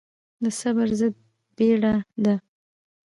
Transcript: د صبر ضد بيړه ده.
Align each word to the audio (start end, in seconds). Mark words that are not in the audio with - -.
د 0.43 0.45
صبر 0.59 0.87
ضد 0.99 1.15
بيړه 1.55 1.93
ده. 2.23 2.35